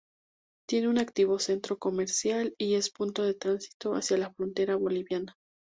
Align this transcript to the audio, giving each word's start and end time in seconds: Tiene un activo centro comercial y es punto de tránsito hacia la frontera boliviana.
Tiene 0.67 0.87
un 0.87 0.97
activo 0.97 1.37
centro 1.37 1.77
comercial 1.77 2.55
y 2.57 2.73
es 2.73 2.89
punto 2.89 3.21
de 3.21 3.35
tránsito 3.35 3.93
hacia 3.93 4.17
la 4.17 4.33
frontera 4.33 4.75
boliviana. 4.75 5.35